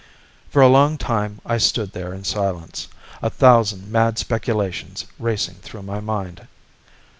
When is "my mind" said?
5.83-6.47